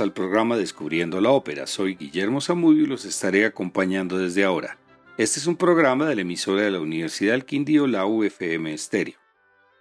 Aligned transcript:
Al 0.00 0.12
programa 0.12 0.56
Descubriendo 0.56 1.20
la 1.20 1.30
Ópera. 1.30 1.68
Soy 1.68 1.94
Guillermo 1.94 2.40
Zamudio 2.40 2.82
y 2.82 2.86
los 2.86 3.04
estaré 3.04 3.44
acompañando 3.44 4.18
desde 4.18 4.42
ahora. 4.42 4.76
Este 5.18 5.38
es 5.38 5.46
un 5.46 5.56
programa 5.56 6.06
de 6.08 6.16
la 6.16 6.22
emisora 6.22 6.62
de 6.62 6.72
la 6.72 6.80
Universidad 6.80 7.32
del 7.32 7.44
Quindío, 7.44 7.86
la 7.86 8.04
UFM 8.04 8.72
Estéreo. 8.72 9.14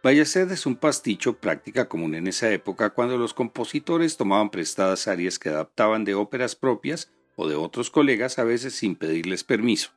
Bayaced 0.04 0.52
es 0.52 0.66
un 0.68 0.76
pasticho 0.76 1.40
práctica 1.40 1.90
común 1.90 2.14
en 2.14 2.28
esa 2.28 2.52
época 2.52 2.92
cuando 2.92 3.18
los 3.18 3.34
compositores 3.34 4.16
tomaban 4.16 4.52
prestadas 4.52 5.08
áreas 5.08 5.40
que 5.40 5.50
adaptaban 5.50 6.06
de 6.06 6.14
óperas 6.14 6.56
propias 6.56 7.12
o 7.36 7.48
de 7.48 7.56
otros 7.56 7.90
colegas 7.90 8.38
a 8.38 8.44
veces 8.44 8.76
sin 8.76 8.96
pedirles 8.96 9.44
permiso. 9.44 9.92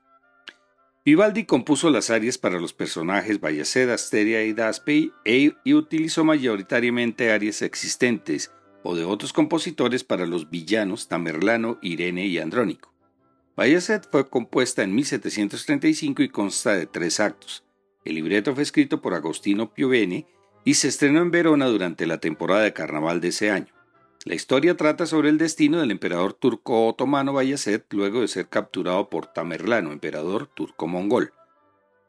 Vivaldi 1.05 1.45
compuso 1.45 1.91
las 1.91 2.10
arias 2.10 2.38
para 2.38 2.59
los 2.59 2.73
personajes 2.73 3.41
Bayaced, 3.41 3.91
Asteria 3.91 4.45
y 4.45 4.55
Daspe 4.55 5.10
e, 5.24 5.52
y 5.62 5.74
utilizó 5.74 6.24
mayoritariamente 6.24 7.30
arias 7.30 7.60
existentes 7.60 8.51
o 8.86 8.95
de 8.95 9.04
otros 9.04 9.32
compositores 9.32 10.04
para 10.04 10.26
los 10.26 10.48
villanos 10.48 11.08
Tamerlano, 11.08 11.78
Irene 11.82 12.26
y 12.26 12.38
Andrónico. 12.38 12.92
Bayaced 13.56 14.02
fue 14.10 14.28
compuesta 14.28 14.82
en 14.82 14.95
1735 14.95 16.22
y 16.22 16.28
consta 16.28 16.74
de 16.74 16.86
tres 16.86 17.18
actos. 17.18 17.64
El 18.04 18.14
libreto 18.14 18.54
fue 18.54 18.62
escrito 18.62 19.02
por 19.02 19.14
Agostino 19.14 19.74
Piovene 19.74 20.26
y 20.64 20.74
se 20.74 20.88
estrenó 20.88 21.20
en 21.20 21.32
Verona 21.32 21.66
durante 21.66 22.06
la 22.06 22.18
temporada 22.18 22.62
de 22.62 22.72
carnaval 22.72 23.20
de 23.20 23.28
ese 23.28 23.50
año. 23.50 23.72
La 24.24 24.34
historia 24.34 24.76
trata 24.76 25.06
sobre 25.06 25.30
el 25.30 25.38
destino 25.38 25.80
del 25.80 25.90
emperador 25.90 26.34
turco 26.34 26.87
otomano 26.87 27.32
Bayaced 27.32 27.82
luego 27.90 28.20
de 28.20 28.28
ser 28.28 28.48
capturado 28.48 29.09
por 29.09 29.26
Tamerlano, 29.26 29.92
emperador 29.92 30.46
turco-mongol. 30.46 31.32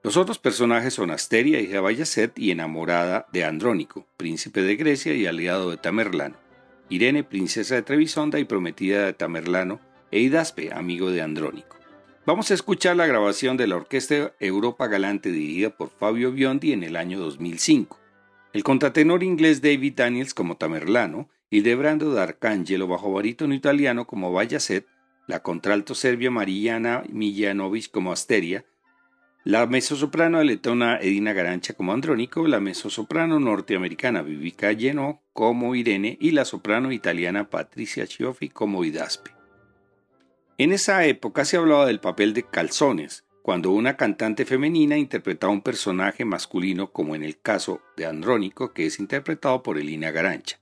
Los 0.03 0.15
otros 0.15 0.37
personajes 0.37 0.93
son 0.93 1.11
Asteria, 1.11 1.59
hija 1.59 1.73
de 1.73 1.79
Bayaced 1.79 2.31
y 2.35 2.51
enamorada 2.51 3.25
de 3.33 3.45
Andrónico, 3.45 4.05
príncipe 4.15 4.61
de 4.61 4.75
Grecia 4.75 5.13
y 5.13 5.25
aliado 5.25 5.71
de 5.71 5.77
Tamerlano. 5.77 6.46
Irene, 6.89 7.23
princesa 7.23 7.75
de 7.75 7.81
Trebisonda 7.81 8.39
y 8.39 8.45
prometida 8.45 9.05
de 9.05 9.13
Tamerlano, 9.13 9.79
e 10.11 10.19
Idaspe, 10.21 10.71
amigo 10.73 11.11
de 11.11 11.21
Andrónico. 11.21 11.77
Vamos 12.25 12.51
a 12.51 12.53
escuchar 12.53 12.95
la 12.95 13.07
grabación 13.07 13.57
de 13.57 13.67
la 13.67 13.75
Orquesta 13.75 14.33
Europa 14.39 14.87
Galante 14.87 15.31
dirigida 15.31 15.69
por 15.69 15.89
Fabio 15.89 16.31
Biondi 16.31 16.73
en 16.73 16.83
el 16.83 16.95
año 16.95 17.19
2005. 17.19 17.99
El 18.53 18.63
contratenor 18.63 19.23
inglés 19.23 19.61
David 19.61 19.93
Daniels 19.95 20.33
como 20.33 20.57
Tamerlano 20.57 21.29
Hildebrando 21.49 22.13
D'Arcangelo 22.13 22.87
bajo 22.87 23.11
barítono 23.13 23.53
italiano 23.53 24.05
como 24.05 24.33
Bayacet, 24.33 24.85
la 25.27 25.41
contralto 25.41 25.95
serbia 25.95 26.29
Mariana 26.29 27.03
Mijanovic 27.09 27.89
como 27.89 28.11
Asteria, 28.11 28.65
la 29.47 29.65
mezzosoprano 29.65 30.43
letona 30.43 30.99
Edina 30.99 31.31
Garancha 31.31 31.73
como 31.73 31.93
Andrónico, 31.93 32.45
la 32.47 32.59
mezzosoprano 32.59 33.39
norteamericana 33.39 34.21
Vivica 34.21 34.73
Lleno 34.73 35.23
como 35.31 35.73
Irene 35.73 36.17
y 36.19 36.31
la 36.31 36.43
soprano 36.43 36.91
italiana 36.91 37.49
Patricia 37.49 38.05
Cioffi 38.05 38.49
como 38.49 38.83
Idaspe. 38.83 39.31
En 40.57 40.73
esa 40.73 41.05
época 41.05 41.45
se 41.45 41.55
hablaba 41.55 41.85
del 41.85 42.01
papel 42.01 42.33
de 42.33 42.43
calzones, 42.43 43.23
cuando 43.41 43.71
una 43.71 43.95
cantante 43.95 44.43
femenina 44.43 44.97
interpretaba 44.97 45.53
un 45.53 45.61
personaje 45.61 46.25
masculino 46.25 46.91
como 46.91 47.15
en 47.15 47.23
el 47.23 47.39
caso 47.39 47.79
de 47.95 48.05
Andrónico 48.05 48.73
que 48.73 48.85
es 48.85 48.99
interpretado 48.99 49.63
por 49.63 49.77
Elina 49.77 50.11
Garancha. 50.11 50.59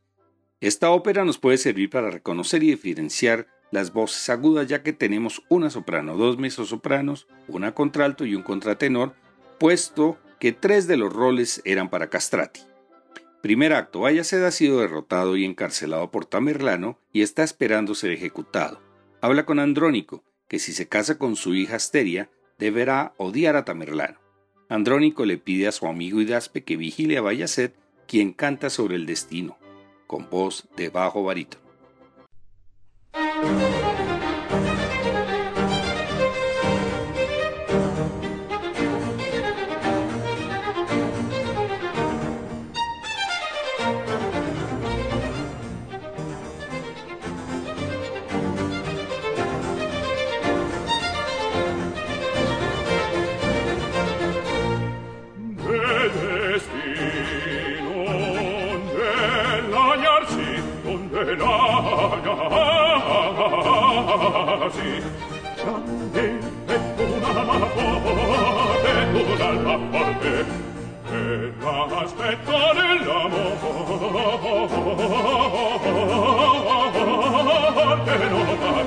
Esta 0.62 0.92
ópera 0.92 1.26
nos 1.26 1.40
puede 1.40 1.58
servir 1.58 1.90
para 1.90 2.12
reconocer 2.12 2.62
y 2.62 2.68
diferenciar 2.68 3.48
las 3.72 3.94
voces 3.94 4.30
agudas 4.30 4.68
ya 4.68 4.84
que 4.84 4.94
tenemos 4.94 5.42
una 5.50 5.70
soprano, 5.70 6.16
dos 6.18 6.38
mezzosopranos, 6.38 7.28
una 7.48 7.74
contralto 7.74 8.26
y 8.26 8.36
un 8.36 8.44
contratenor, 8.44 9.14
puesto 9.60 10.18
que 10.40 10.52
tres 10.52 10.88
de 10.88 10.98
los 10.98 11.12
roles 11.12 11.62
eran 11.66 11.90
para 11.90 12.10
castrati. 12.10 12.62
Primer 13.42 13.74
acto, 13.74 14.02
Bayaced 14.02 14.44
ha 14.44 14.52
sido 14.52 14.80
derrotado 14.80 15.38
y 15.38 15.46
encarcelado 15.46 16.10
por 16.10 16.26
Tamerlano 16.26 17.00
y 17.14 17.22
está 17.22 17.44
esperando 17.44 17.94
ser 17.94 18.12
ejecutado. 18.12 18.82
Habla 19.22 19.46
con 19.46 19.60
Andrónico, 19.60 20.24
que 20.48 20.60
si 20.60 20.74
se 20.74 20.88
casa 20.88 21.18
con 21.18 21.36
su 21.36 21.54
hija 21.54 21.76
Asteria, 21.76 22.30
deberá 22.58 23.14
odiar 23.18 23.56
a 23.56 23.66
Tamerlano. 23.66 24.20
Andrónico 24.68 25.26
le 25.26 25.38
pide 25.38 25.68
a 25.68 25.72
su 25.72 25.86
amigo 25.86 26.22
Idaspe 26.22 26.64
que 26.64 26.76
vigile 26.76 27.18
a 27.18 27.22
Bayaced, 27.22 27.74
quien 28.08 28.34
canta 28.34 28.70
sobre 28.70 28.96
el 28.96 29.06
destino, 29.06 29.58
con 30.08 30.30
voz 30.30 30.68
de 30.76 30.90
bajo 30.90 31.24
barítono. 31.24 31.65
Thank 33.42 33.60
you. 33.60 33.75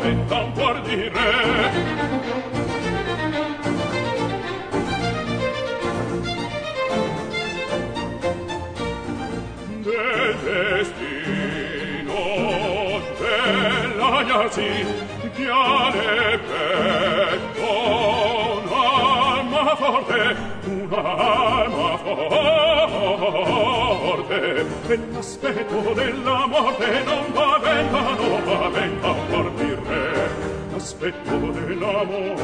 sentan 0.09 0.53
guardire 0.55 1.29
destino 10.43 12.23
della 13.19 14.13
iasi 14.23 14.71
piane 15.35 16.39
petto 16.49 17.73
un'alma 18.63 19.77
forte 19.77 20.21
un'alma 20.65 21.91
forte. 21.99 23.27
E 24.89 24.99
l'aspetto 25.13 25.93
della 25.93 26.47
morte 26.47 27.03
non 27.05 27.31
paventa 27.33 28.01
non 28.01 28.43
paventa 28.45 29.11
un 29.11 29.27
cospetto 30.79 31.37
dell'amore. 31.51 32.39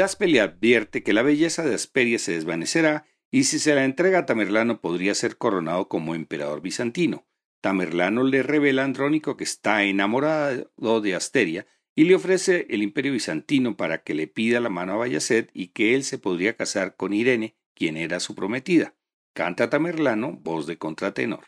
Y 0.00 0.02
Daspe 0.02 0.28
le 0.28 0.40
advierte 0.40 1.02
que 1.02 1.12
la 1.12 1.20
belleza 1.20 1.62
de 1.62 1.74
Asperia 1.74 2.18
se 2.18 2.32
desvanecerá 2.32 3.04
y 3.30 3.44
si 3.44 3.58
se 3.58 3.74
la 3.74 3.84
entrega 3.84 4.20
a 4.20 4.24
Tamerlano 4.24 4.80
podría 4.80 5.14
ser 5.14 5.36
coronado 5.36 5.88
como 5.88 6.14
emperador 6.14 6.62
bizantino. 6.62 7.26
Tamerlano 7.60 8.24
le 8.24 8.42
revela 8.42 8.80
a 8.80 8.86
Andrónico 8.86 9.36
que 9.36 9.44
está 9.44 9.84
enamorado 9.84 11.00
de 11.02 11.14
Asteria 11.14 11.66
y 11.94 12.04
le 12.04 12.14
ofrece 12.14 12.66
el 12.70 12.82
imperio 12.82 13.12
bizantino 13.12 13.76
para 13.76 14.02
que 14.02 14.14
le 14.14 14.26
pida 14.26 14.58
la 14.60 14.70
mano 14.70 14.94
a 14.94 14.96
Bayacet 14.96 15.50
y 15.52 15.66
que 15.66 15.94
él 15.94 16.02
se 16.02 16.16
podría 16.16 16.56
casar 16.56 16.96
con 16.96 17.12
Irene, 17.12 17.58
quien 17.74 17.98
era 17.98 18.20
su 18.20 18.34
prometida. 18.34 18.94
Canta 19.34 19.68
Tamerlano, 19.68 20.32
voz 20.32 20.66
de 20.66 20.78
contratenor. 20.78 21.44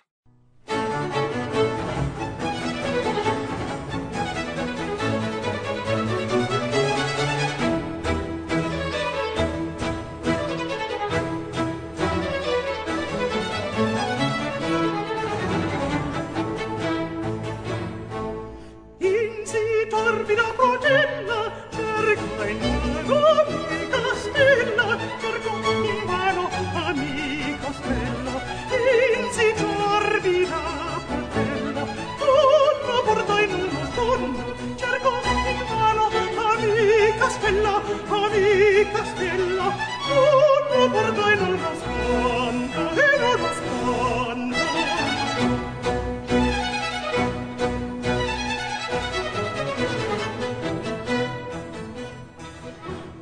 stella, 37.42 37.82
amica 38.06 39.04
stella, 39.04 39.74
tu 40.06 40.88
bordo 40.90 41.26
e 41.26 41.34
non 41.34 41.58
nascondo, 41.60 42.80
e 43.02 43.18
non 43.18 43.40
nascondo. 43.40 44.56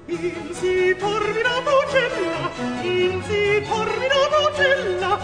In 0.06 0.54
si 0.54 0.96
tormina 0.98 1.54
vocella, 1.70 2.50
in 2.82 3.22
si 3.26 3.62
tormina 3.66 4.20
vocella, 4.38 5.18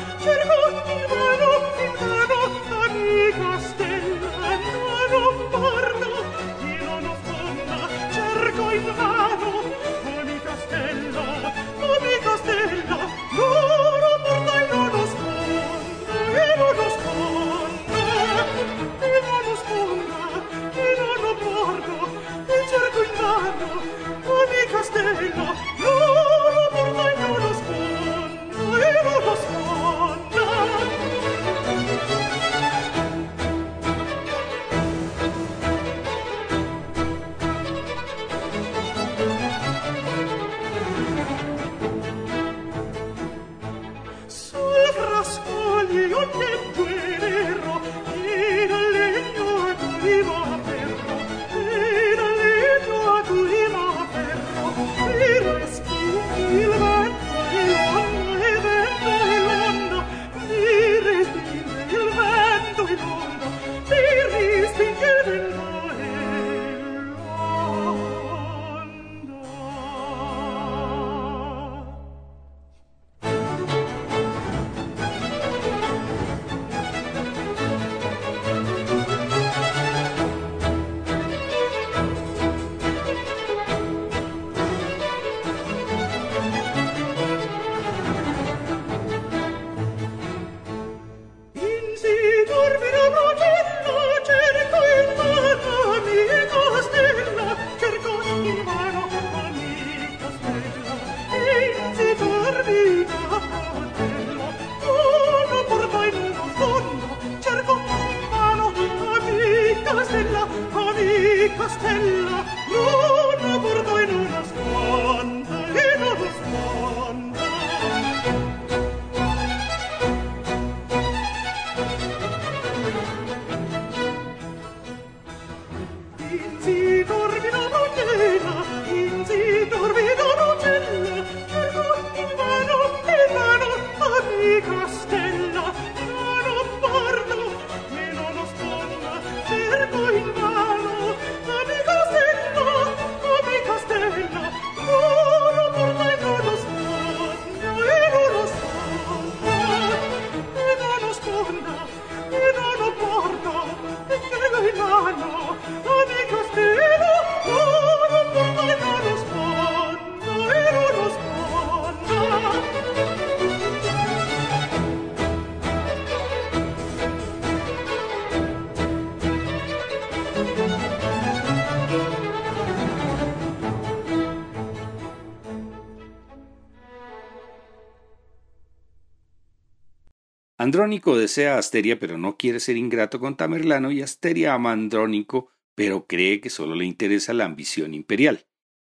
Andrónico 180.76 181.16
desea 181.16 181.54
a 181.54 181.58
Asteria 181.58 181.98
pero 181.98 182.18
no 182.18 182.36
quiere 182.36 182.60
ser 182.60 182.76
ingrato 182.76 183.18
con 183.18 183.38
Tamerlano 183.38 183.90
y 183.92 184.02
Asteria 184.02 184.52
ama 184.52 184.68
a 184.68 184.72
Andrónico 184.74 185.50
pero 185.74 186.06
cree 186.06 186.42
que 186.42 186.50
solo 186.50 186.74
le 186.74 186.84
interesa 186.84 187.32
la 187.32 187.46
ambición 187.46 187.94
imperial. 187.94 188.46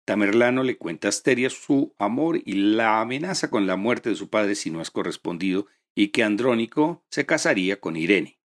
Tamerlano 0.03 0.63
le 0.63 0.77
cuenta 0.77 1.07
a 1.07 1.09
Asteria 1.09 1.51
su 1.51 1.93
amor 1.99 2.41
y 2.43 2.53
la 2.53 2.99
amenaza 2.99 3.51
con 3.51 3.67
la 3.67 3.75
muerte 3.75 4.09
de 4.09 4.15
su 4.15 4.31
padre 4.31 4.55
si 4.55 4.71
no 4.71 4.81
es 4.81 4.89
correspondido 4.89 5.67
y 5.93 6.07
que 6.07 6.23
Andrónico 6.23 7.05
se 7.11 7.27
casaría 7.27 7.79
con 7.79 7.95
Irene. 7.95 8.39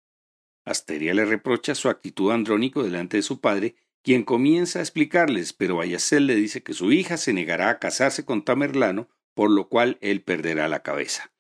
Asteria 0.66 1.14
le 1.14 1.24
reprocha 1.24 1.74
su 1.74 1.88
actitud 1.88 2.32
a 2.32 2.34
Andrónico 2.34 2.84
delante 2.84 3.16
de 3.16 3.24
su 3.24 3.40
padre, 3.40 3.76
quien 4.04 4.24
comienza 4.24 4.80
a 4.80 4.82
explicarles, 4.82 5.54
pero 5.54 5.78
Bayacel 5.78 6.28
le 6.28 6.36
dice 6.36 6.64
que 6.64 6.74
su 6.74 6.92
hija 6.92 7.16
se 7.16 7.32
negará 7.32 7.70
a 7.70 7.80
casarse 7.80 8.26
con 8.26 8.44
Tamerlano, 8.44 9.08
por 9.34 9.50
lo 9.50 9.70
cual 9.70 9.98
él 10.02 10.22
perderá 10.22 10.68
la 10.68 10.84
cabeza. 10.84 11.32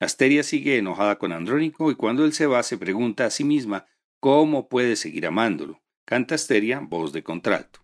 Asteria 0.00 0.42
sigue 0.42 0.78
enojada 0.78 1.18
con 1.18 1.30
Andrónico 1.30 1.90
y 1.90 1.94
cuando 1.94 2.24
él 2.24 2.32
se 2.32 2.46
va 2.46 2.62
se 2.62 2.78
pregunta 2.78 3.26
a 3.26 3.30
sí 3.30 3.44
misma 3.44 3.86
cómo 4.18 4.68
puede 4.68 4.96
seguir 4.96 5.26
amándolo. 5.26 5.82
Canta 6.06 6.34
Asteria, 6.34 6.80
voz 6.80 7.12
de 7.12 7.22
contralto. 7.22 7.79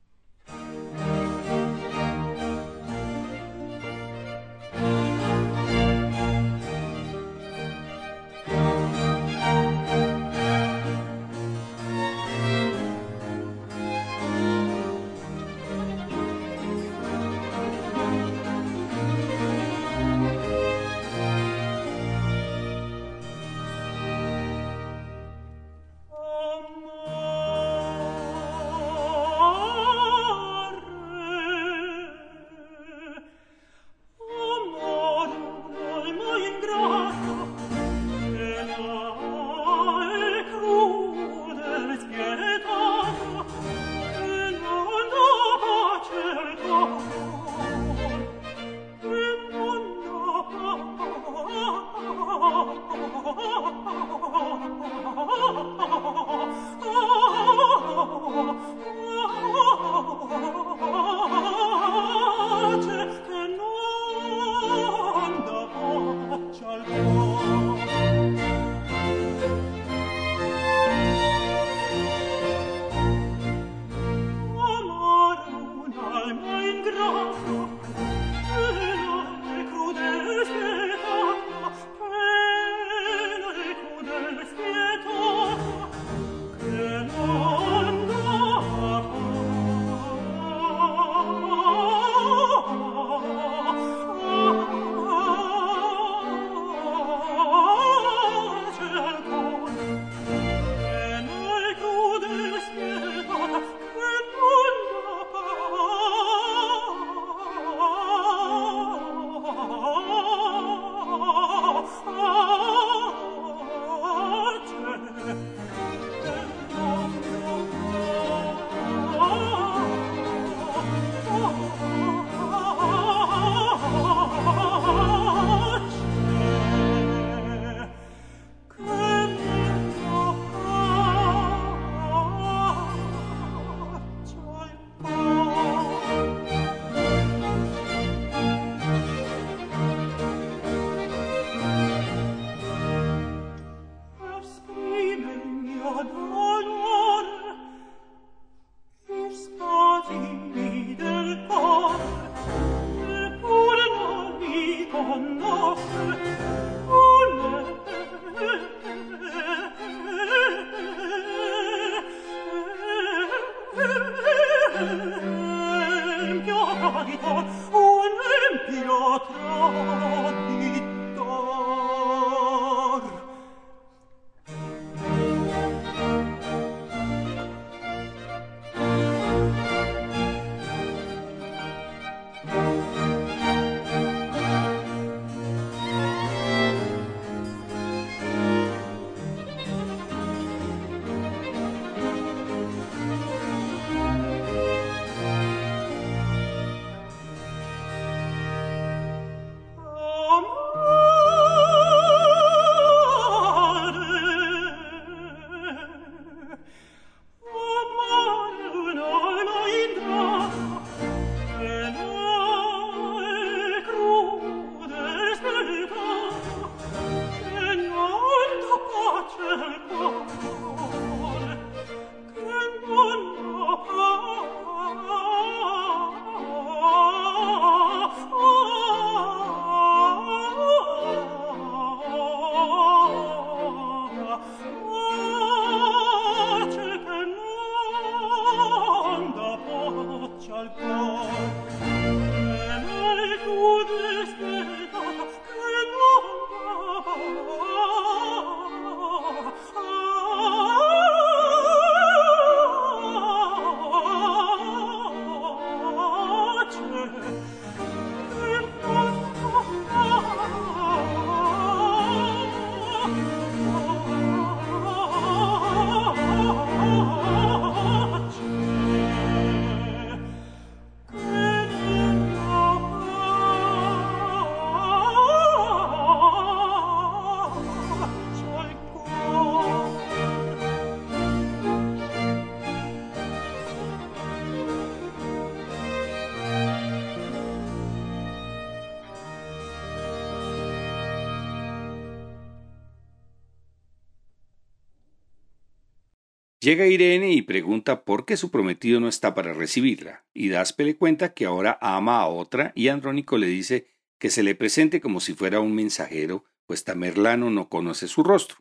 Llega 296.66 296.88
Irene 296.88 297.30
y 297.30 297.42
pregunta 297.42 298.02
por 298.02 298.26
qué 298.26 298.37
su 298.37 298.50
prometido 298.50 298.99
no 298.99 299.06
está 299.06 299.35
para 299.35 299.52
recibirla, 299.52 300.25
y 300.35 300.49
Daspe 300.49 300.82
le 300.82 300.96
cuenta 300.96 301.32
que 301.32 301.44
ahora 301.44 301.78
ama 301.80 302.18
a 302.18 302.26
otra 302.26 302.73
y 302.75 302.88
Andrónico 302.88 303.38
le 303.38 303.46
dice 303.46 303.87
que 304.18 304.30
se 304.30 304.42
le 304.42 304.56
presente 304.56 305.00
como 305.00 305.20
si 305.20 305.32
fuera 305.32 305.61
un 305.61 305.76
mensajero, 305.76 306.44
pues 306.66 306.82
Tamerlano 306.82 307.50
no 307.50 307.68
conoce 307.68 308.08
su 308.08 308.25
rostro. 308.25 308.56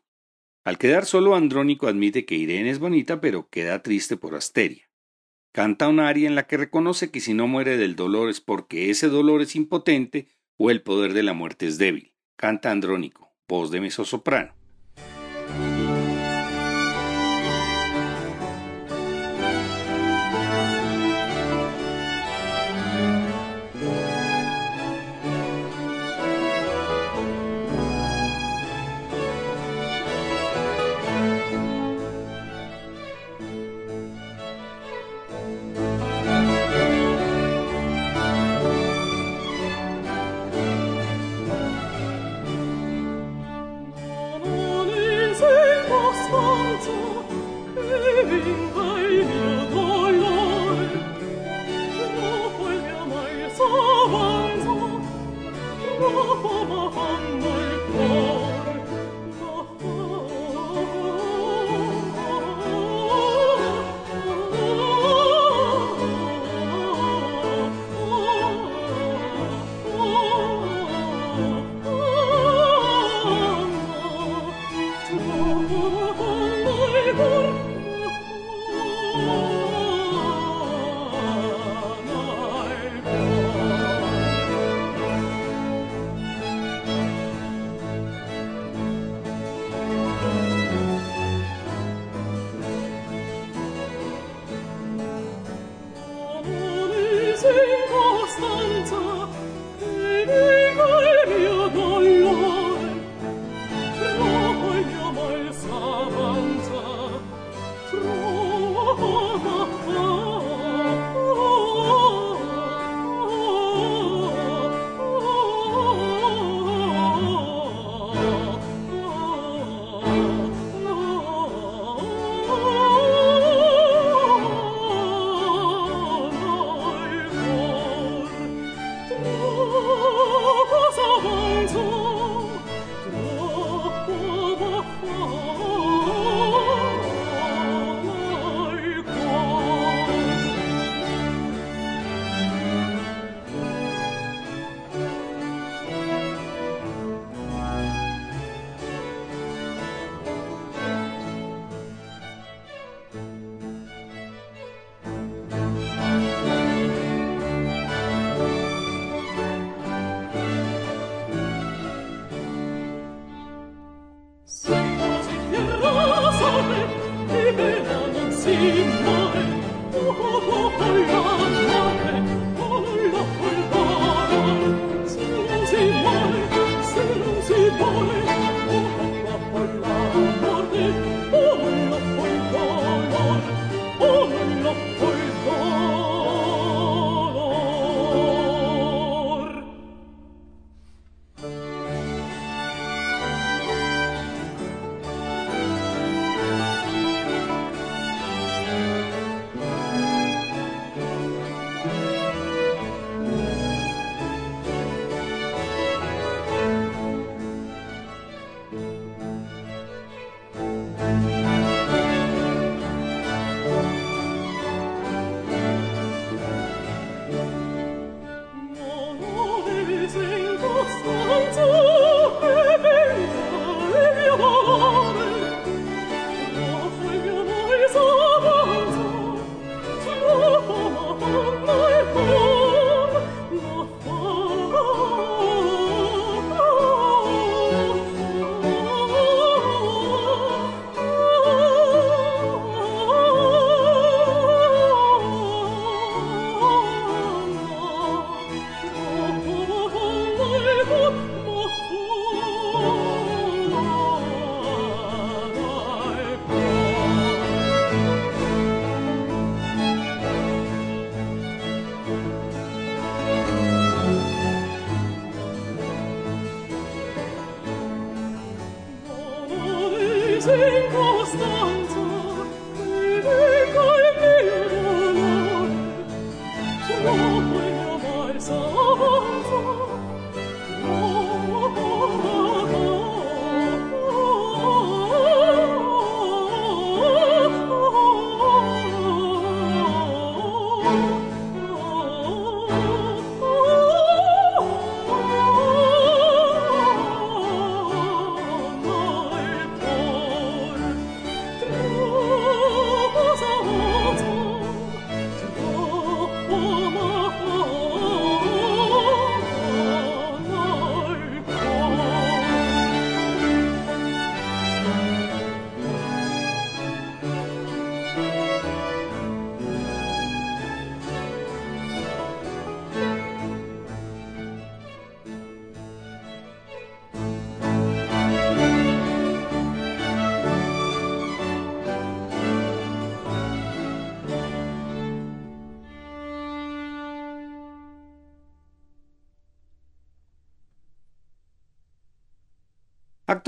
Al 0.63 0.77
quedar 0.77 1.07
solo, 1.07 1.33
Andrónico 1.33 1.87
admite 1.87 2.25
que 2.25 2.35
Irene 2.35 2.69
es 2.69 2.77
bonita, 2.77 3.19
pero 3.21 3.49
queda 3.49 3.81
triste 3.81 4.17
por 4.17 4.35
Asteria. 4.35 4.87
Canta 5.51 5.87
un 5.87 5.99
aria 5.99 6.27
en 6.27 6.35
la 6.35 6.45
que 6.45 6.57
reconoce 6.57 7.09
que 7.09 7.21
si 7.21 7.33
no 7.33 7.47
muere 7.47 7.75
del 7.75 7.95
dolor 7.95 8.29
es 8.29 8.39
porque 8.39 8.91
ese 8.91 9.07
dolor 9.07 9.41
es 9.41 9.55
impotente 9.55 10.27
o 10.57 10.69
el 10.69 10.83
poder 10.83 11.13
de 11.13 11.23
la 11.23 11.33
muerte 11.33 11.65
es 11.65 11.79
débil. 11.79 12.13
Canta 12.35 12.69
Andrónico, 12.69 13.33
voz 13.47 13.71
de 13.71 13.81
mezzosoprano. 13.81 14.53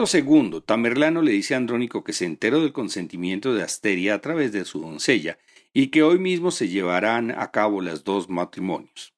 Segundo, 0.05 0.62
Tamerlano 0.62 1.21
le 1.21 1.31
dice 1.31 1.53
a 1.53 1.57
Andrónico 1.57 2.03
que 2.03 2.13
se 2.13 2.25
enteró 2.25 2.62
del 2.62 2.71
consentimiento 2.71 3.53
de 3.53 3.63
Asteria 3.63 4.13
a 4.13 4.21
través 4.21 4.51
de 4.51 4.63
su 4.63 4.79
doncella 4.79 5.38
y 5.73 5.88
que 5.88 6.03
hoy 6.03 6.19
mismo 6.19 6.51
se 6.51 6.67
llevarán 6.67 7.31
a 7.31 7.51
cabo 7.51 7.81
los 7.81 8.03
dos 8.03 8.29
matrimonios. 8.29 9.13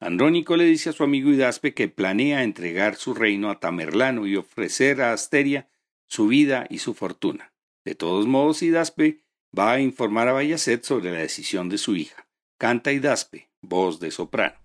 Andrónico 0.00 0.56
le 0.56 0.64
dice 0.64 0.90
a 0.90 0.92
su 0.92 1.04
amigo 1.04 1.30
Hidaspe 1.30 1.74
que 1.74 1.88
planea 1.88 2.42
entregar 2.42 2.96
su 2.96 3.14
reino 3.14 3.50
a 3.50 3.60
Tamerlano 3.60 4.26
y 4.26 4.36
ofrecer 4.36 5.00
a 5.00 5.12
Asteria 5.12 5.68
su 6.08 6.26
vida 6.26 6.66
y 6.68 6.78
su 6.78 6.94
fortuna. 6.94 7.52
De 7.84 7.94
todos 7.94 8.26
modos, 8.26 8.62
Hidaspe 8.62 9.20
va 9.56 9.72
a 9.72 9.80
informar 9.80 10.28
a 10.28 10.32
Bayacet 10.32 10.82
sobre 10.82 11.12
la 11.12 11.18
decisión 11.18 11.68
de 11.68 11.78
su 11.78 11.94
hija. 11.94 12.26
Canta 12.58 12.92
Hidaspe, 12.92 13.48
voz 13.60 14.00
de 14.00 14.10
soprano. 14.10 14.61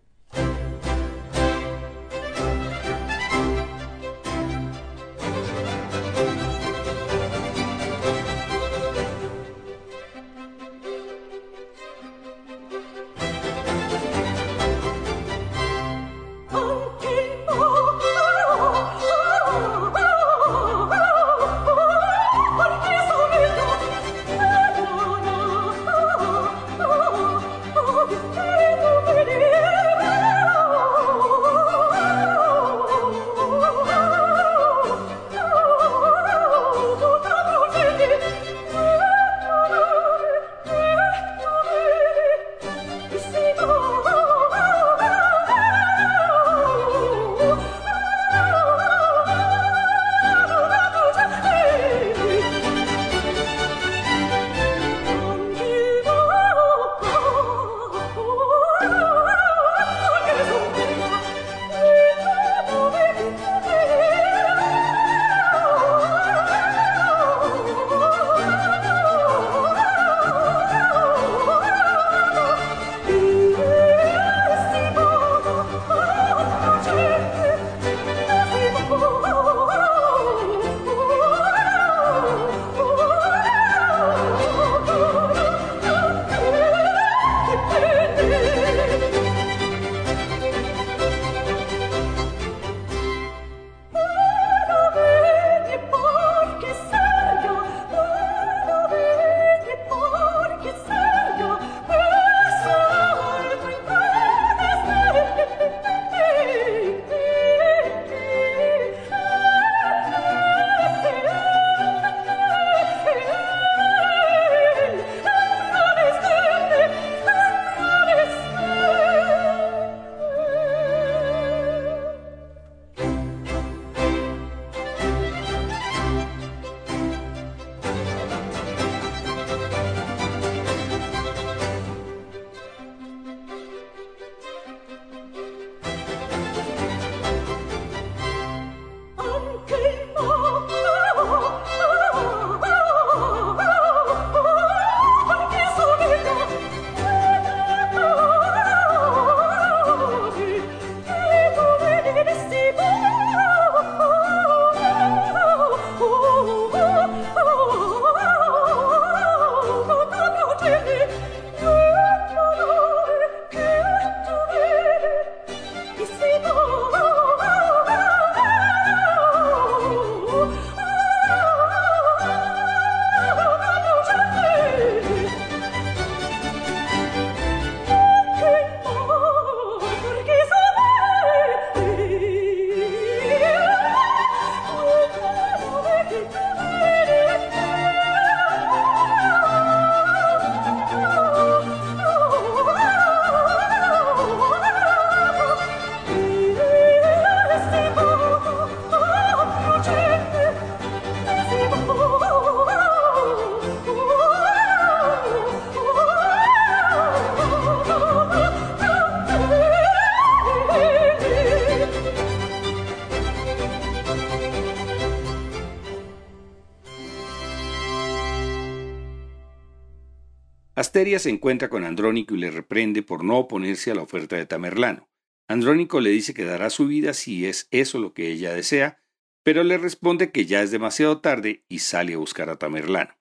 Asteria 220.97 221.19
se 221.19 221.29
encuentra 221.29 221.69
con 221.69 221.83
Andrónico 221.83 222.33
y 222.33 222.39
le 222.39 222.49
reprende 222.49 223.03
por 223.03 223.23
no 223.23 223.37
oponerse 223.37 223.91
a 223.91 223.93
la 223.93 224.01
oferta 224.01 224.35
de 224.35 224.47
Tamerlano. 224.47 225.07
Andrónico 225.47 225.99
le 225.99 226.09
dice 226.09 226.33
que 226.33 226.43
dará 226.43 226.71
su 226.71 226.87
vida 226.87 227.13
si 227.13 227.45
es 227.45 227.67
eso 227.69 227.99
lo 227.99 228.15
que 228.15 228.31
ella 228.31 228.51
desea, 228.51 228.99
pero 229.43 229.63
le 229.63 229.77
responde 229.77 230.31
que 230.31 230.47
ya 230.47 230.63
es 230.63 230.71
demasiado 230.71 231.21
tarde 231.21 231.63
y 231.69 231.79
sale 231.79 232.15
a 232.15 232.17
buscar 232.17 232.49
a 232.49 232.55
Tamerlano. 232.55 233.15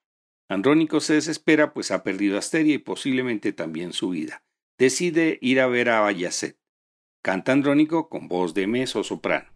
Andrónico 0.48 1.00
se 1.00 1.12
desespera 1.12 1.74
pues 1.74 1.90
ha 1.90 2.02
perdido 2.02 2.36
a 2.36 2.38
Asteria 2.38 2.72
y 2.72 2.78
posiblemente 2.78 3.52
también 3.52 3.92
su 3.92 4.08
vida. 4.08 4.42
Decide 4.78 5.38
ir 5.42 5.60
a 5.60 5.66
ver 5.66 5.90
a 5.90 6.00
Bayacet. 6.00 6.58
Canta 7.22 7.52
Andrónico 7.52 8.08
con 8.08 8.26
voz 8.26 8.54
de 8.54 8.66
meso 8.66 9.04
soprano. 9.04 9.50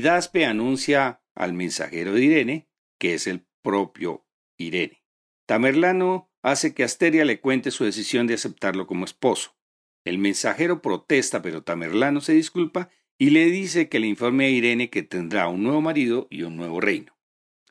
Y 0.00 0.02
Daspe 0.02 0.46
anuncia 0.46 1.20
al 1.34 1.52
mensajero 1.52 2.14
de 2.14 2.24
Irene, 2.24 2.70
que 2.98 3.12
es 3.12 3.26
el 3.26 3.44
propio 3.60 4.26
Irene. 4.56 5.04
Tamerlano 5.44 6.32
hace 6.40 6.72
que 6.72 6.84
Asteria 6.84 7.26
le 7.26 7.42
cuente 7.42 7.70
su 7.70 7.84
decisión 7.84 8.26
de 8.26 8.32
aceptarlo 8.32 8.86
como 8.86 9.04
esposo. 9.04 9.58
El 10.06 10.16
mensajero 10.16 10.80
protesta, 10.80 11.42
pero 11.42 11.64
Tamerlano 11.64 12.22
se 12.22 12.32
disculpa 12.32 12.88
y 13.18 13.28
le 13.28 13.50
dice 13.50 13.90
que 13.90 14.00
le 14.00 14.06
informe 14.06 14.46
a 14.46 14.48
Irene 14.48 14.88
que 14.88 15.02
tendrá 15.02 15.48
un 15.48 15.64
nuevo 15.64 15.82
marido 15.82 16.28
y 16.30 16.44
un 16.44 16.56
nuevo 16.56 16.80
reino. 16.80 17.14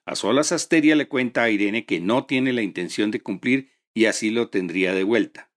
A 0.05 0.13
solas 0.13 0.51
Asteria 0.51 0.95
le 0.95 1.07
cuenta 1.07 1.41
a 1.41 1.49
Irene 1.49 1.87
que 1.87 1.99
no 1.99 2.27
tiene 2.27 2.53
la 2.53 2.61
intención 2.61 3.09
de 3.09 3.21
cumplir 3.21 3.71
y 3.95 4.05
así 4.05 4.29
lo 4.29 4.51
tendría 4.51 4.93
de 4.93 5.03
vuelta. 5.03 5.51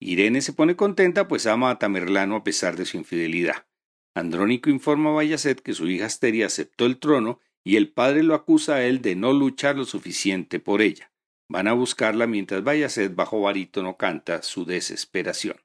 Irene 0.00 0.40
se 0.40 0.52
pone 0.52 0.74
contenta 0.74 1.28
pues 1.28 1.46
ama 1.46 1.70
a 1.70 1.78
Tamerlano 1.78 2.34
a 2.34 2.42
pesar 2.42 2.74
de 2.76 2.84
su 2.84 2.96
infidelidad. 2.96 3.66
Andrónico 4.16 4.70
informa 4.70 5.10
a 5.10 5.12
Bayacet 5.12 5.60
que 5.60 5.74
su 5.74 5.86
hija 5.88 6.06
Asteria 6.06 6.46
aceptó 6.46 6.86
el 6.86 6.98
trono 6.98 7.38
y 7.62 7.76
el 7.76 7.92
padre 7.92 8.22
lo 8.22 8.34
acusa 8.34 8.76
a 8.76 8.82
él 8.82 9.02
de 9.02 9.14
no 9.14 9.34
luchar 9.34 9.76
lo 9.76 9.84
suficiente 9.84 10.58
por 10.58 10.80
ella. 10.80 11.12
Van 11.50 11.68
a 11.68 11.74
buscarla 11.74 12.26
mientras 12.26 12.64
Bayacet 12.64 13.14
bajo 13.14 13.42
barítono 13.42 13.98
canta 13.98 14.42
su 14.42 14.64
desesperación. 14.64 15.58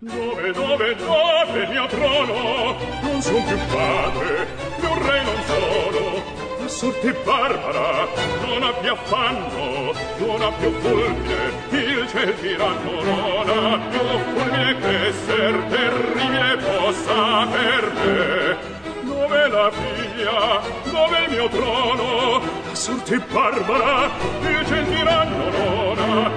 Dove, 0.00 0.52
dove, 0.52 0.94
dove 0.94 1.66
mio 1.66 1.86
trono? 1.88 2.76
Non 3.02 3.20
son 3.20 3.42
più 3.42 3.58
padre, 3.66 4.46
più 4.78 4.88
re 4.94 5.22
non 5.24 5.42
sono. 5.42 6.22
La 6.60 6.68
sorte 6.68 7.12
barbara 7.24 8.06
non 8.46 8.62
ha 8.62 8.72
più 8.74 8.92
affanno, 8.92 9.92
non 10.18 10.40
ha 10.40 10.52
più 10.52 10.70
fulmine, 10.70 11.52
il 11.70 12.08
ciel 12.10 12.32
tiranno 12.38 13.02
non 13.02 13.48
ha 13.48 13.78
più 13.88 13.98
fulmine 13.98 14.76
che 14.78 15.12
ser 15.26 15.64
terribile 15.68 16.56
possa 16.58 17.46
per 17.50 17.92
me. 17.94 18.56
Dove 19.02 19.48
la 19.48 19.70
figlia, 19.72 20.60
dove 20.92 21.24
il 21.24 21.30
mio 21.30 21.48
trono? 21.48 22.57
sur 22.78 23.02
te 23.02 23.18
barbara 23.18 24.08
e 24.40 24.64
gentiranno 24.64 25.50
l'ora 25.50 26.30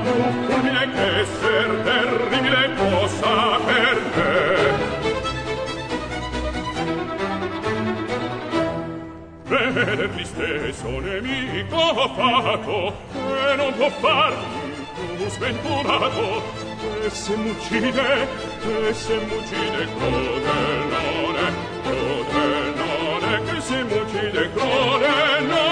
umile 0.55 0.85
che 0.95 1.25
ser 1.39 1.69
terribile 1.83 2.69
possa 2.77 3.59
per 3.67 3.97
me 4.15 4.89
Vede 9.71 10.09
tristesso 10.13 10.89
nemico 10.99 11.77
fato 12.15 12.77
e 13.13 13.55
non 13.55 13.73
può 13.75 13.89
farmi 13.89 14.61
tu 15.17 15.29
sventurato. 15.29 16.41
E 17.03 17.09
se 17.09 17.35
m'uccide 17.35 18.27
e 18.87 18.93
se 18.93 19.15
m'uccide 19.27 19.87
crudellone 19.95 21.45
crudellone 21.83 23.43
che 23.45 23.61
se 23.61 23.83
m'uccide 23.83 24.51
crudellone 24.53 25.70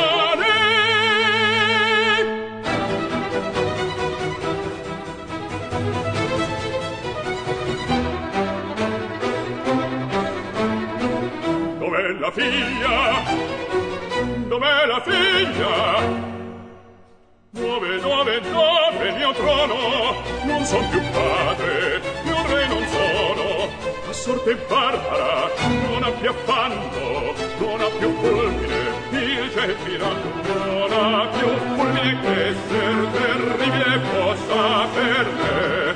la 12.30 12.32
figlia? 12.32 13.24
Dov'è 14.48 14.86
la 14.86 15.02
figlia? 15.02 16.28
Dove, 17.52 18.00
dove, 18.00 18.42
dove 18.42 19.08
il 19.08 19.16
mio 19.16 19.34
trono? 19.34 19.76
Non 20.44 20.64
son 20.66 20.88
più 20.90 21.02
padre, 21.12 22.02
più 22.24 22.36
re 22.48 22.68
non 22.68 22.86
sono. 22.88 23.70
La 24.06 24.14
sorte 24.14 24.56
barbara 24.68 25.50
non 25.90 26.14
più 26.20 26.30
affanno, 26.30 27.34
non 27.58 27.82
ha 27.82 27.90
più 27.98 28.14
fulmine, 28.22 28.80
il 29.12 29.52
ciel 29.52 29.76
non 29.98 30.92
ha 30.92 31.28
più 31.28 31.48
fulmine 31.48 32.20
che 32.22 32.56
ser 32.68 33.08
terribile 33.12 34.00
possa 34.12 34.88
per 34.94 35.26
me. 35.34 35.89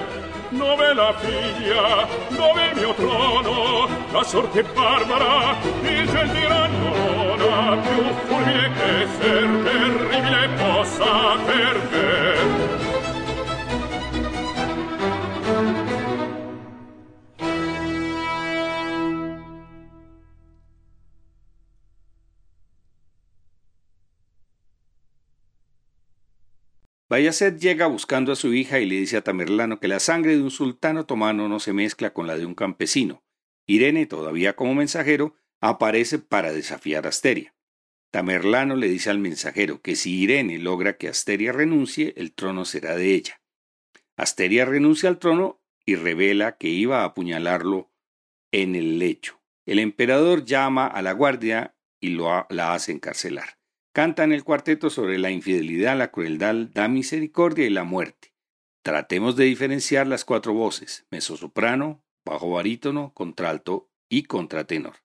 dove 0.58 0.94
la 0.94 1.14
figlia, 1.18 2.08
dove 2.30 2.66
il 2.72 2.76
mio 2.80 2.94
trono, 2.94 3.88
la 4.12 4.24
sorte 4.24 4.64
barbara, 4.64 5.58
il 5.82 6.10
gentil 6.10 6.54
più 7.82 8.04
fulmine 8.28 8.72
che 8.74 9.08
ser 9.20 9.48
terribile 9.64 10.50
possa 10.58 11.38
perder. 11.46 12.83
Me. 27.14 27.20
Bayacet 27.20 27.60
llega 27.60 27.88
buscando 27.88 28.32
a 28.32 28.36
su 28.36 28.54
hija 28.54 28.80
y 28.80 28.86
le 28.86 28.96
dice 28.96 29.18
a 29.18 29.22
Tamerlano 29.22 29.80
que 29.80 29.88
la 29.88 30.00
sangre 30.00 30.36
de 30.36 30.42
un 30.42 30.52
sultán 30.52 30.98
otomano 30.98 31.48
no 31.48 31.60
se 31.60 31.74
mezcla 31.74 32.14
con 32.14 32.28
la 32.28 32.38
de 32.38 32.46
un 32.46 32.56
campesino. 32.56 33.24
Irene, 33.68 34.06
todavía 34.06 34.56
como 34.56 34.76
mensajero, 34.76 35.36
aparece 35.62 36.20
para 36.20 36.52
desafiar 36.52 37.06
a 37.06 37.10
Asteria. 37.10 37.56
Tamerlano 38.12 38.76
le 38.76 38.90
dice 38.90 39.10
al 39.10 39.20
mensajero 39.20 39.82
que 39.82 39.96
si 39.96 40.22
Irene 40.22 40.60
logra 40.60 40.98
que 40.98 41.08
Asteria 41.08 41.52
renuncie, 41.52 42.14
el 42.18 42.34
trono 42.34 42.66
será 42.66 42.96
de 42.96 43.14
ella. 43.14 43.42
Asteria 44.18 44.66
renuncia 44.66 45.10
al 45.10 45.18
trono 45.18 45.62
y 45.86 45.96
revela 45.96 46.58
que 46.58 46.70
iba 46.70 47.02
a 47.02 47.06
apuñalarlo 47.06 47.92
en 48.52 48.76
el 48.76 49.00
lecho. 49.00 49.42
El 49.66 49.80
emperador 49.80 50.46
llama 50.46 50.88
a 50.88 51.02
la 51.02 51.14
guardia 51.14 51.76
y 52.00 52.10
lo, 52.10 52.46
la 52.50 52.74
hace 52.74 52.92
encarcelar. 52.92 53.58
Cantan 53.94 54.32
el 54.32 54.44
cuarteto 54.44 54.90
sobre 54.90 55.20
la 55.20 55.30
infidelidad, 55.30 55.96
la 55.96 56.10
crueldad, 56.10 56.56
la 56.74 56.88
misericordia 56.88 57.68
y 57.68 57.70
la 57.70 57.84
muerte. 57.84 58.34
Tratemos 58.82 59.36
de 59.36 59.46
diferenciar 59.46 60.08
las 60.08 60.26
cuatro 60.26 60.52
voces, 60.54 61.06
mezzosoprano, 61.12 62.04
bajo 62.26 62.50
barítono, 62.50 63.14
contralto 63.14 63.92
y 64.10 64.24
contratenor. 64.24 64.96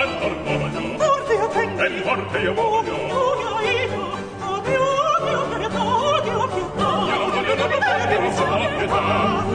tanto 0.00 0.26
il 0.28 0.36
voglio 0.44 0.96
forte 0.96 1.34
io 1.34 1.48
tengo 1.48 1.82
e 1.82 2.00
forte 2.00 2.38
io 2.38 2.54
voglio 2.54 2.94
odio 2.94 3.60
io 3.60 4.18
odio 4.40 4.80
odio 5.20 5.48
per 5.48 5.60
odio 5.76 6.48
più 6.48 6.64
odio 6.84 7.30
voglio 7.30 7.54
non 7.54 7.68
perdere 7.68 8.16
la 8.24 8.68
pietà 8.78 9.49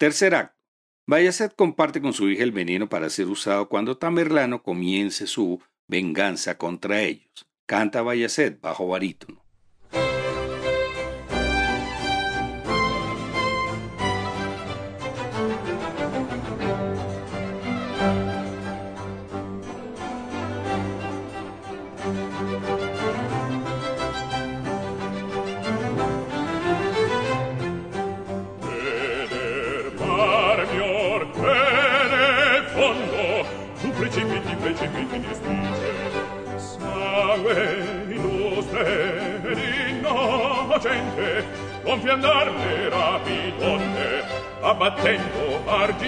Tercer 0.00 0.34
acto. 0.34 0.56
Bayacet 1.06 1.54
comparte 1.54 2.00
con 2.00 2.14
su 2.14 2.30
hija 2.30 2.42
el 2.42 2.52
veneno 2.52 2.88
para 2.88 3.10
ser 3.10 3.26
usado 3.26 3.68
cuando 3.68 3.98
Tamerlano 3.98 4.62
comience 4.62 5.26
su 5.26 5.60
venganza 5.88 6.56
contra 6.56 7.02
ellos. 7.02 7.46
Canta 7.66 8.00
Bayacet 8.00 8.62
bajo 8.62 8.88
barítono. 8.88 9.29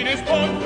in 0.06 0.61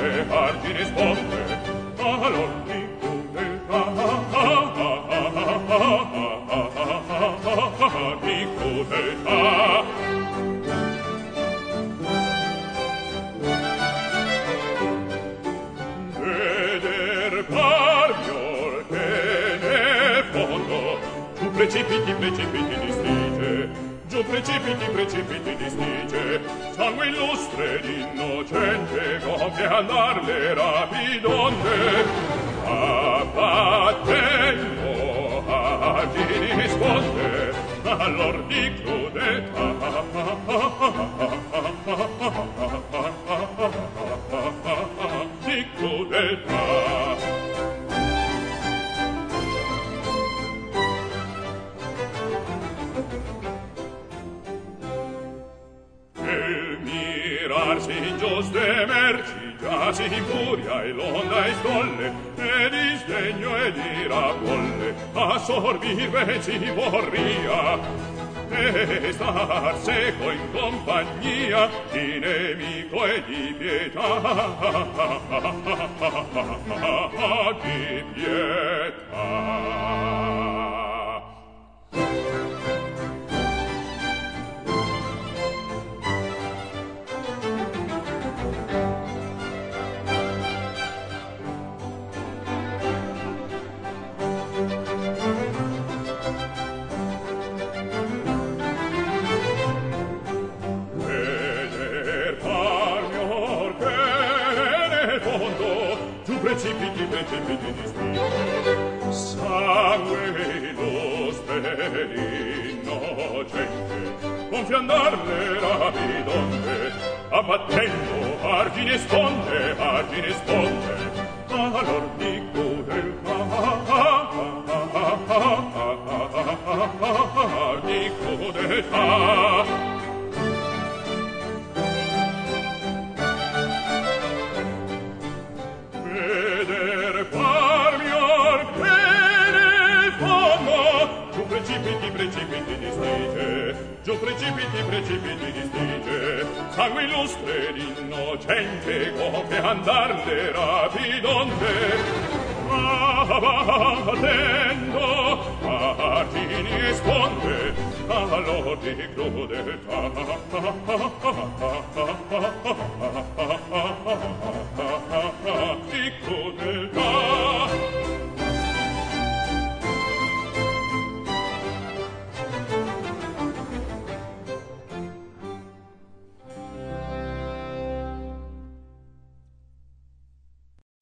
ha, 76.43 76.59
ha. 76.67 76.76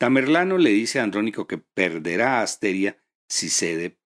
Tamerlano 0.05 0.59
le 0.59 0.69
dice 0.69 0.99
a 0.99 1.03
Andrónico 1.03 1.47
que 1.47 1.57
perderá 1.57 2.37
a 2.37 2.43
Asteria 2.43 2.95
si 3.27 3.49
cede, 3.49 3.97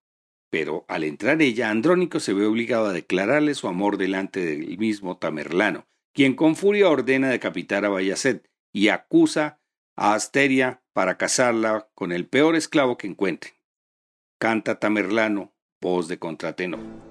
pero 0.49 0.85
al 0.87 1.03
entrar 1.03 1.41
ella, 1.41 1.69
Andrónico 1.69 2.21
se 2.21 2.31
ve 2.31 2.45
obligado 2.45 2.85
a 2.85 2.93
declararle 2.93 3.53
su 3.53 3.67
amor 3.67 3.97
delante 3.97 4.45
del 4.45 4.77
mismo 4.77 5.17
Tamerlano, 5.17 5.89
quien 6.13 6.35
con 6.35 6.55
furia 6.55 6.87
ordena 6.87 7.27
decapitar 7.27 7.83
a 7.83 7.89
Bayacet 7.89 8.49
y 8.71 8.87
acusa 8.87 9.59
a 9.97 10.13
Asteria 10.13 10.81
para 10.93 11.17
casarla 11.17 11.89
con 11.95 12.13
el 12.13 12.25
peor 12.25 12.55
esclavo 12.55 12.97
que 12.97 13.07
encuentre. 13.07 13.59
Canta 14.39 14.79
Tamerlano, 14.79 15.53
voz 15.81 16.07
de 16.07 16.17
contratenor. 16.17 17.08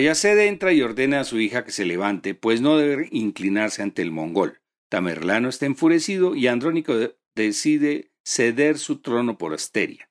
Bayaced 0.00 0.38
entra 0.38 0.72
y 0.72 0.80
ordena 0.80 1.20
a 1.20 1.24
su 1.24 1.38
hija 1.40 1.62
que 1.62 1.72
se 1.72 1.84
levante, 1.84 2.34
pues 2.34 2.62
no 2.62 2.78
debe 2.78 3.10
inclinarse 3.12 3.82
ante 3.82 4.00
el 4.00 4.10
mongol. 4.10 4.62
Tamerlano 4.88 5.50
está 5.50 5.66
enfurecido 5.66 6.34
y 6.34 6.46
Andrónico 6.46 6.94
decide 7.34 8.10
ceder 8.24 8.78
su 8.78 9.02
trono 9.02 9.36
por 9.36 9.52
Asteria. 9.52 10.08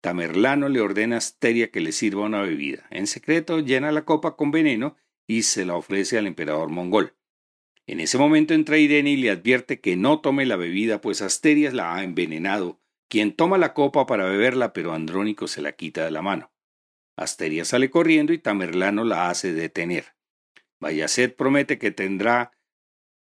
Tamerlano 0.00 0.70
le 0.70 0.80
ordena 0.80 1.16
a 1.16 1.18
Asteria 1.18 1.70
que 1.70 1.82
le 1.82 1.92
sirva 1.92 2.24
una 2.24 2.40
bebida. 2.40 2.86
En 2.88 3.06
secreto 3.06 3.60
llena 3.60 3.92
la 3.92 4.06
copa 4.06 4.34
con 4.34 4.50
veneno 4.50 4.96
y 5.26 5.42
se 5.42 5.66
la 5.66 5.74
ofrece 5.74 6.16
al 6.16 6.26
emperador 6.26 6.70
mongol. 6.70 7.14
En 7.86 8.00
ese 8.00 8.16
momento 8.16 8.54
entra 8.54 8.78
Irene 8.78 9.10
y 9.10 9.18
le 9.18 9.28
advierte 9.28 9.78
que 9.78 9.94
no 9.96 10.22
tome 10.22 10.46
la 10.46 10.56
bebida, 10.56 11.02
pues 11.02 11.20
Asteria 11.20 11.70
la 11.70 11.94
ha 11.94 12.02
envenenado, 12.02 12.80
quien 13.08 13.36
toma 13.36 13.58
la 13.58 13.74
copa 13.74 14.06
para 14.06 14.24
beberla, 14.24 14.72
pero 14.72 14.94
Andrónico 14.94 15.48
se 15.48 15.60
la 15.60 15.72
quita 15.72 16.02
de 16.06 16.12
la 16.12 16.22
mano. 16.22 16.50
Asteria 17.18 17.64
sale 17.64 17.90
corriendo 17.90 18.32
y 18.32 18.38
Tamerlano 18.38 19.04
la 19.04 19.28
hace 19.28 19.52
detener. 19.52 20.14
Bayacet 20.80 21.34
promete 21.36 21.76
que 21.78 21.90
tendrá 21.90 22.52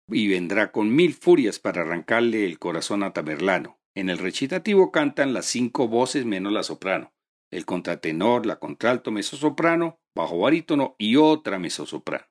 y 0.08 0.28
vendrá 0.28 0.72
con 0.72 0.94
mil 0.94 1.14
furias 1.14 1.60
para 1.60 1.82
arrancarle 1.82 2.44
el 2.44 2.58
corazón 2.58 3.04
a 3.04 3.12
Tamerlano. 3.12 3.78
En 3.94 4.10
el 4.10 4.18
recitativo 4.18 4.90
cantan 4.90 5.32
las 5.32 5.46
cinco 5.46 5.86
voces 5.86 6.26
menos 6.26 6.52
la 6.52 6.64
soprano, 6.64 7.14
el 7.50 7.64
contratenor, 7.64 8.44
la 8.44 8.58
contralto, 8.58 9.12
mezzosoprano, 9.12 10.00
bajo 10.14 10.38
barítono 10.38 10.96
y 10.98 11.16
otra 11.16 11.58
mezzosoprano. 11.58 12.26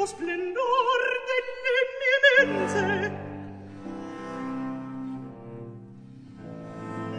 lo 0.00 0.06
splendor 0.06 1.00
dell'imminenze 2.38 3.12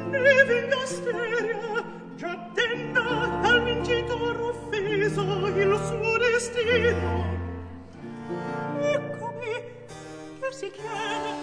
Nevida 0.09 0.86
steria 0.86 1.84
già 2.15 2.49
tenda 2.55 3.39
al 3.43 3.63
vincitor 3.63 4.36
offeso 4.41 5.21
il 5.47 5.79
suo 5.88 6.17
destino. 6.17 7.39
Eccomi, 8.79 9.53
che 10.39 10.51
si 10.51 10.71
chiama. 10.71 11.38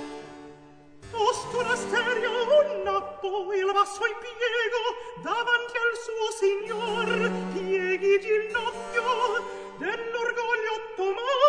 Oscura 1.12 1.76
steria 1.76 2.30
un 2.30 2.82
nappo 2.82 3.53
il 3.55 3.70
basso 3.72 4.03
impiego 4.12 4.82
davanti 5.22 5.76
al 5.86 5.95
suo 6.05 6.28
signor 6.41 7.30
pieghi 7.53 8.20
ginocchio 8.20 9.57
dell'orgoglio 9.79 10.72
ottomano 10.76 11.47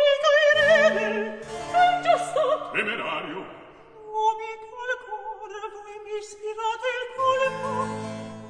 mi 0.00 0.12
caerete 0.24 1.40
è 1.72 2.00
giusto 2.02 2.22
stato 2.30 2.70
temerario. 2.72 3.40
Ubi 3.94 4.50
qual 4.68 4.92
cuore 5.06 5.60
voi 5.72 5.96
mi 6.04 6.14
ispirate 6.18 6.88
il 6.98 7.06
colpo. 7.16 7.70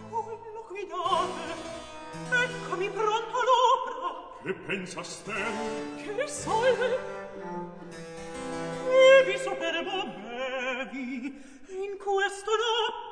Voi 0.09 0.39
lo 0.53 0.63
guidate. 0.69 1.45
Eccomi 2.31 2.89
pronto 2.91 3.37
l'opera 3.49 4.11
che 4.43 4.55
pensa 4.55 5.03
stem 5.03 5.97
che 6.03 6.27
salve 6.27 6.99
e 8.89 9.25
vi 9.25 9.39
superbo 9.39 10.05
bevi. 10.05 11.51
In 11.69 11.97
questo 11.97 12.51
lotto 12.51 13.12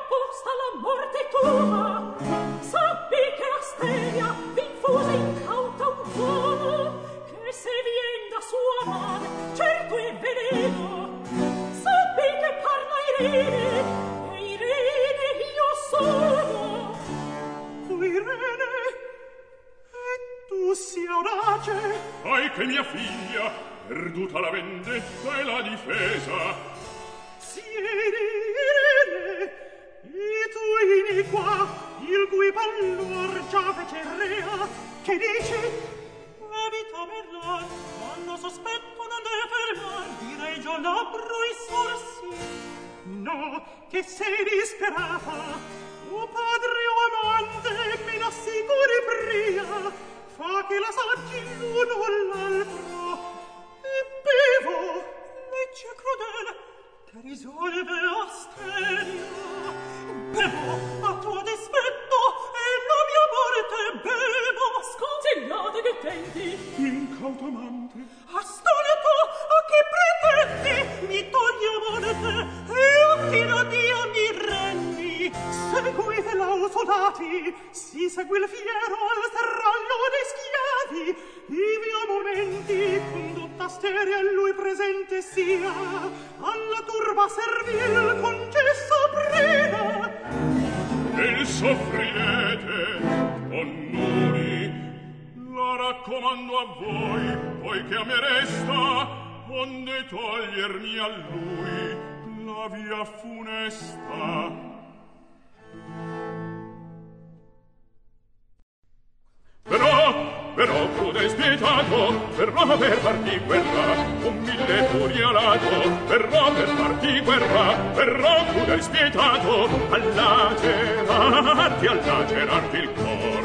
verrò 116.07 116.51
per 116.51 116.67
farti 116.67 117.19
guerra 117.21 117.75
verrò 117.93 118.43
pure 118.51 118.81
spietato 118.81 119.69
a 119.89 119.97
lacerarti 119.97 121.87
a 121.87 121.93
lacerarti 121.93 122.77
il 122.77 122.89
cor. 122.93 123.43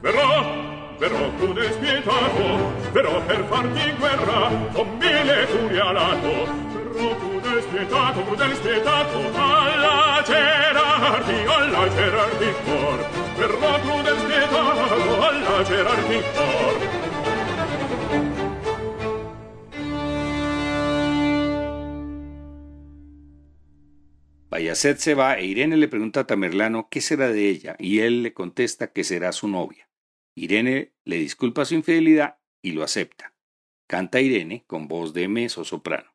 Verrò 0.00 0.66
verrò 0.98 1.30
crude 1.36 1.72
spietato 1.72 2.72
verrò 2.92 3.20
per 3.22 3.44
farti 3.48 3.94
guerra 3.98 4.50
con 4.72 4.88
mille 4.98 5.46
furie 5.46 5.80
alato 5.80 6.66
verrò 6.72 7.16
crude 7.16 7.62
spietato 7.62 8.24
crudel 8.24 8.54
spietato 8.54 9.18
a 9.34 9.76
lacerarti 9.76 11.34
a 11.46 11.68
lacerarti 11.68 12.44
il 12.44 12.54
cor. 12.64 13.06
Verrò 13.36 13.80
crude 13.80 14.18
spietato 14.18 15.22
a 15.22 15.32
lacerarti 15.32 16.14
il 16.14 16.24
cor. 16.34 16.97
Bayacet 24.58 24.98
se 24.98 25.14
va 25.14 25.38
e 25.38 25.46
Irene 25.46 25.76
le 25.76 25.86
pregunta 25.86 26.18
a 26.18 26.26
Tamerlano 26.26 26.88
qué 26.90 27.00
será 27.00 27.28
de 27.28 27.48
ella 27.48 27.76
y 27.78 28.00
él 28.00 28.24
le 28.24 28.34
contesta 28.34 28.92
que 28.92 29.04
será 29.04 29.30
su 29.30 29.46
novia. 29.46 29.88
Irene 30.34 30.94
le 31.04 31.18
disculpa 31.18 31.64
su 31.64 31.76
infidelidad 31.76 32.40
y 32.60 32.72
lo 32.72 32.82
acepta. 32.82 33.36
Canta 33.86 34.20
Irene 34.20 34.64
con 34.66 34.88
voz 34.88 35.14
de 35.14 35.28
meso 35.28 35.62
soprano. 35.62 36.10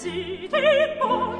siete 0.00 0.96
voi 0.98 1.39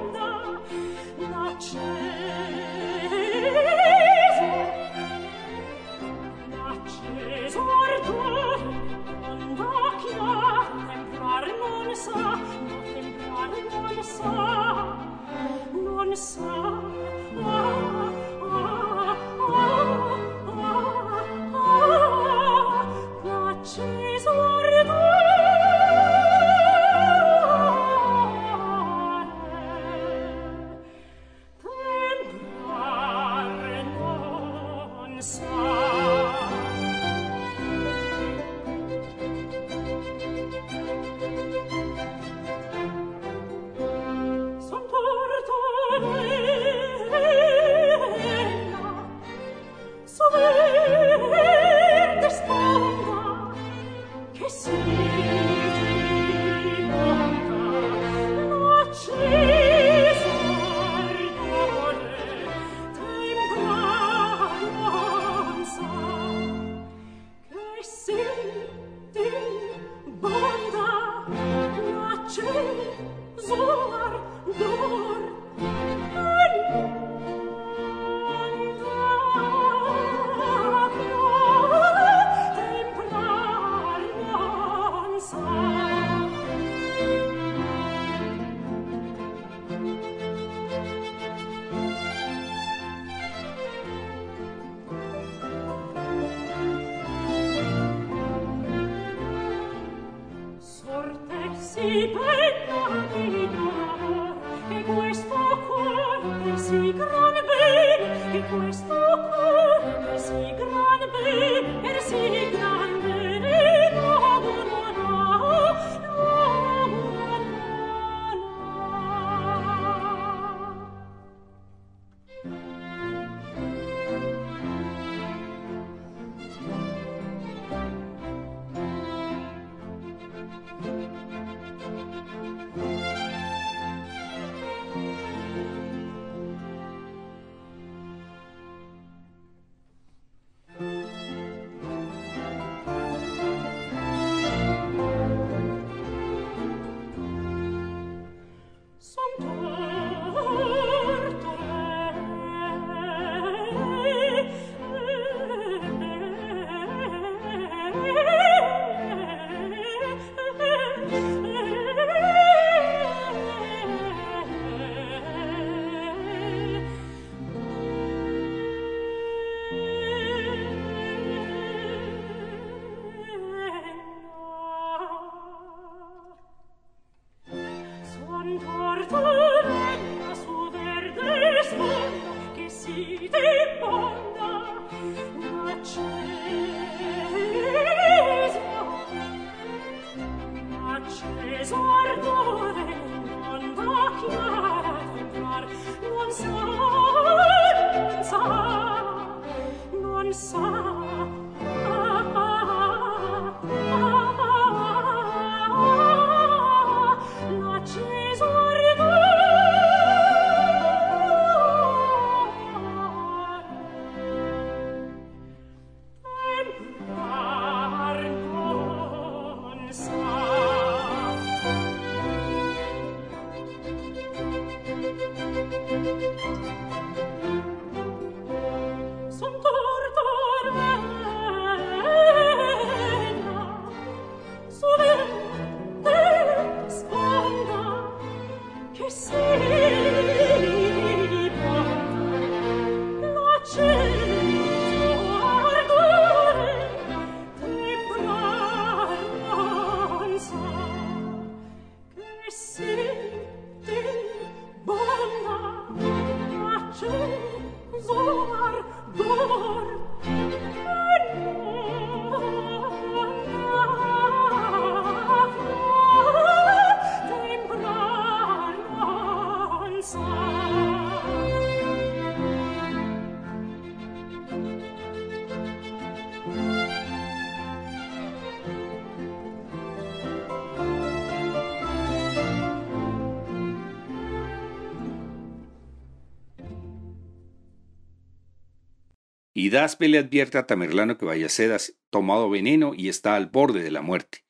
y 289.70 289.72
Daspe 289.72 290.08
le 290.08 290.18
advierte 290.18 290.58
a 290.58 290.66
Tamerlano 290.66 291.16
que 291.16 291.24
Bayaceda 291.24 291.76
ha 291.76 291.80
tomado 292.10 292.50
veneno 292.50 292.92
y 292.92 293.08
está 293.08 293.36
al 293.36 293.46
borde 293.46 293.84
de 293.84 293.92
la 293.92 294.02
muerte. 294.02 294.44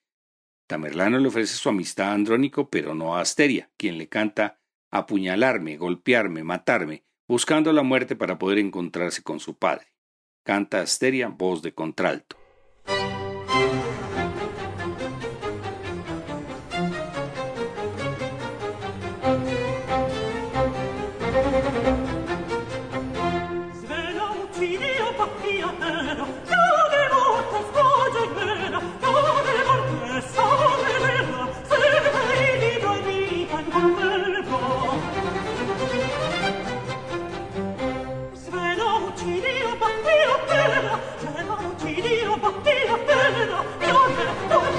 Tamerlano 0.66 1.18
le 1.18 1.28
ofrece 1.28 1.56
su 1.56 1.68
amistad 1.68 2.06
a 2.06 2.12
Andrónico, 2.14 2.70
pero 2.70 2.94
no 2.94 3.14
a 3.14 3.20
Asteria, 3.20 3.70
quien 3.76 3.98
le 3.98 4.08
canta 4.08 4.62
apuñalarme, 4.90 5.76
golpearme, 5.76 6.42
matarme, 6.42 7.04
buscando 7.28 7.70
la 7.74 7.82
muerte 7.82 8.16
para 8.16 8.38
poder 8.38 8.60
encontrarse 8.60 9.22
con 9.22 9.40
su 9.40 9.58
padre. 9.58 9.92
Canta 10.42 10.80
Asteria, 10.80 11.28
voz 11.28 11.60
de 11.60 11.74
contralto. 11.74 12.39
Irene 42.66 43.40
y 43.80 44.69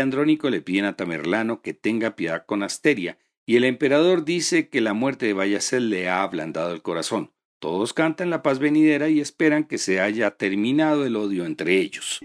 Andrónico 0.00 0.50
le 0.50 0.60
piden 0.60 0.84
a 0.84 0.96
Tamerlano 0.96 1.62
que 1.62 1.74
tenga 1.74 2.16
piedad 2.16 2.44
con 2.46 2.62
Asteria, 2.62 3.18
y 3.46 3.56
el 3.56 3.64
emperador 3.64 4.24
dice 4.24 4.68
que 4.68 4.80
la 4.80 4.94
muerte 4.94 5.26
de 5.26 5.32
Bayacel 5.32 5.90
le 5.90 6.08
ha 6.08 6.22
ablandado 6.22 6.72
el 6.72 6.82
corazón. 6.82 7.32
Todos 7.58 7.92
cantan 7.92 8.30
la 8.30 8.42
paz 8.42 8.58
venidera 8.58 9.08
y 9.08 9.20
esperan 9.20 9.64
que 9.64 9.78
se 9.78 10.00
haya 10.00 10.30
terminado 10.30 11.04
el 11.04 11.16
odio 11.16 11.44
entre 11.44 11.78
ellos. 11.78 12.20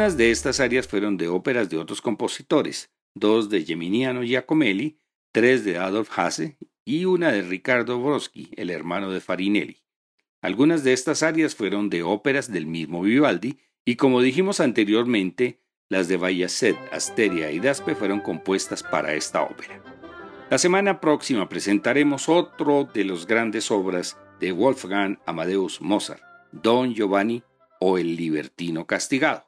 Algunas 0.00 0.16
de 0.16 0.30
estas 0.30 0.60
áreas 0.60 0.88
fueron 0.88 1.18
de 1.18 1.28
óperas 1.28 1.68
de 1.68 1.76
otros 1.76 2.00
compositores, 2.00 2.90
dos 3.14 3.50
de 3.50 3.66
Geminiano 3.66 4.22
Giacomelli, 4.22 4.98
tres 5.30 5.62
de 5.62 5.76
Adolf 5.76 6.18
Hasse 6.18 6.56
y 6.86 7.04
una 7.04 7.30
de 7.30 7.42
Riccardo 7.42 8.00
Broski, 8.00 8.48
el 8.56 8.70
hermano 8.70 9.10
de 9.10 9.20
Farinelli. 9.20 9.82
Algunas 10.40 10.84
de 10.84 10.94
estas 10.94 11.22
áreas 11.22 11.54
fueron 11.54 11.90
de 11.90 12.02
óperas 12.02 12.50
del 12.50 12.64
mismo 12.66 13.02
Vivaldi 13.02 13.58
y 13.84 13.96
como 13.96 14.22
dijimos 14.22 14.60
anteriormente, 14.60 15.60
las 15.90 16.08
de 16.08 16.16
Bayazet, 16.16 16.78
Asteria 16.92 17.50
y 17.50 17.60
Daspe 17.60 17.94
fueron 17.94 18.20
compuestas 18.20 18.82
para 18.82 19.12
esta 19.12 19.42
ópera. 19.42 19.82
La 20.48 20.56
semana 20.56 20.98
próxima 21.02 21.46
presentaremos 21.46 22.30
otro 22.30 22.84
de 22.84 23.04
los 23.04 23.26
grandes 23.26 23.70
obras 23.70 24.16
de 24.40 24.52
Wolfgang 24.52 25.18
Amadeus 25.26 25.82
Mozart, 25.82 26.22
Don 26.52 26.94
Giovanni 26.94 27.42
o 27.80 27.98
El 27.98 28.16
Libertino 28.16 28.86
Castigado. 28.86 29.44